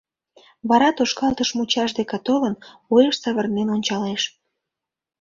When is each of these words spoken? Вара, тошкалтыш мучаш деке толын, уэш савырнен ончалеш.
Вара, 0.69 0.89
тошкалтыш 0.97 1.49
мучаш 1.57 1.91
деке 1.99 2.17
толын, 2.27 2.55
уэш 2.93 3.15
савырнен 3.23 3.67
ончалеш. 3.75 4.21